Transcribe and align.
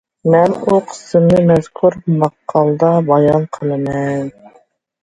مەن 0.35 0.55
ئۇ 0.61 0.77
قىسمىنى 0.91 1.43
مەزكۇر 1.51 1.99
ماقالىدا 2.25 2.91
بايان 3.13 3.49
قىلىمەن. 3.59 4.35